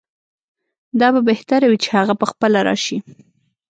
[0.99, 2.97] دا به بهتره وي چې هغه پخپله راشي.